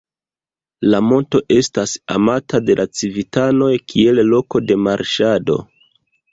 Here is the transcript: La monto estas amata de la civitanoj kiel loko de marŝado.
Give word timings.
La 0.93 1.01
monto 1.09 1.41
estas 1.55 1.93
amata 2.15 2.61
de 2.71 2.77
la 2.81 2.87
civitanoj 3.03 3.71
kiel 3.95 4.25
loko 4.33 4.65
de 4.69 4.83
marŝado. 4.91 5.63